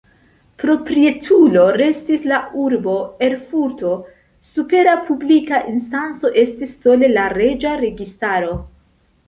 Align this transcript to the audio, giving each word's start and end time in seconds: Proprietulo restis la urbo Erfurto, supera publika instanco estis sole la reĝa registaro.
Proprietulo 0.61 1.65
restis 1.81 2.25
la 2.31 2.39
urbo 2.63 2.95
Erfurto, 3.27 3.93
supera 4.53 4.97
publika 5.11 5.63
instanco 5.75 6.35
estis 6.47 6.77
sole 6.87 7.15
la 7.17 7.31
reĝa 7.39 7.79
registaro. 7.87 8.55